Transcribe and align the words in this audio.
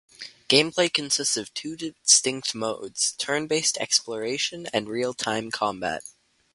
Gameplay 0.49 0.91
consists 0.91 1.37
of 1.37 1.53
two 1.53 1.75
distinct 1.75 2.55
modes: 2.55 3.11
Turn 3.19 3.45
based 3.45 3.77
exploration 3.77 4.65
and 4.73 4.89
real 4.89 5.13
time 5.13 5.51
combat. 5.51 6.01